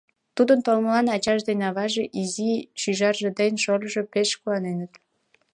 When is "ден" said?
1.47-1.59, 3.39-3.53